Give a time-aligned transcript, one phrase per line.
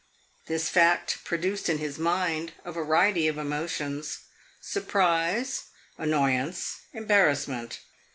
[0.47, 4.21] This fact produced in his mind a variety of emotions
[4.59, 7.81] surprise, annoyance, embarrassment.